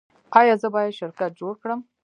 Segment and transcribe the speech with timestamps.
[0.39, 1.79] ایا زه باید شرکت جوړ کړم؟